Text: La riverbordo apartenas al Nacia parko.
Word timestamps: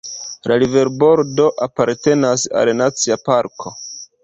La 0.51 0.55
riverbordo 0.63 1.51
apartenas 1.67 2.47
al 2.63 2.73
Nacia 2.81 3.21
parko. 3.31 3.79